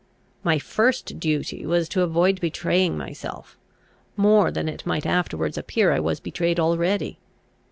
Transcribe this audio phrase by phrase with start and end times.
[0.43, 3.55] My first duty was to avoid betraying myself,
[4.17, 7.19] more than it might afterwards appear I was betrayed already.